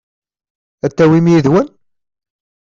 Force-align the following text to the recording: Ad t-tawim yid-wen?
Ad 0.85 0.91
t-tawim 0.91 1.27
yid-wen? 1.31 1.67